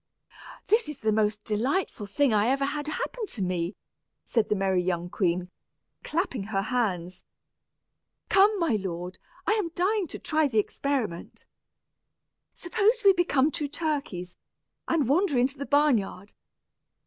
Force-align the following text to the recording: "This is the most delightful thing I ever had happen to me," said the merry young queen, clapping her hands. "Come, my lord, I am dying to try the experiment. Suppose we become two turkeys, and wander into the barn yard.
"This 0.65 0.89
is 0.89 0.97
the 0.97 1.11
most 1.11 1.43
delightful 1.43 2.07
thing 2.07 2.33
I 2.33 2.47
ever 2.47 2.65
had 2.65 2.87
happen 2.87 3.27
to 3.27 3.41
me," 3.43 3.75
said 4.25 4.49
the 4.49 4.55
merry 4.55 4.81
young 4.81 5.11
queen, 5.11 5.51
clapping 6.03 6.45
her 6.45 6.63
hands. 6.63 7.23
"Come, 8.27 8.57
my 8.59 8.77
lord, 8.77 9.19
I 9.45 9.51
am 9.53 9.69
dying 9.75 10.07
to 10.07 10.17
try 10.17 10.47
the 10.47 10.57
experiment. 10.57 11.45
Suppose 12.55 13.03
we 13.05 13.13
become 13.13 13.51
two 13.51 13.67
turkeys, 13.67 14.35
and 14.87 15.07
wander 15.07 15.37
into 15.37 15.59
the 15.59 15.67
barn 15.67 15.99
yard. 15.99 16.33